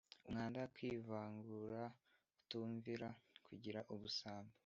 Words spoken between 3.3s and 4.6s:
kugira ubusambo